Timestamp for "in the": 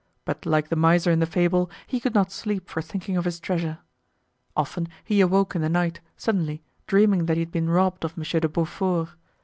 1.11-1.27, 5.55-5.69